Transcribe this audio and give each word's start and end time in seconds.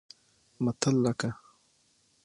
متل 0.63 0.95
لکه 1.03 1.29